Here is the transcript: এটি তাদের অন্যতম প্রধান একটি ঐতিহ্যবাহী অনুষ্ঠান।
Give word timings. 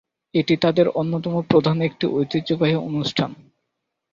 এটি 0.35 0.53
তাদের 0.57 0.87
অন্যতম 0.91 1.33
প্রধান 1.43 1.77
একটি 1.81 2.05
ঐতিহ্যবাহী 2.11 2.75
অনুষ্ঠান। 2.89 3.31